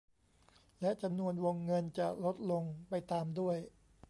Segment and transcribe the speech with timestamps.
[0.81, 3.57] และจำนวนวงเงินจะลดลงตามไปด้วย